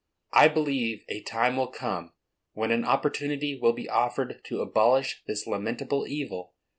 [0.33, 2.13] I believe a time will come
[2.53, 6.55] when an opportunity will be offered to abolish this lamentable evil.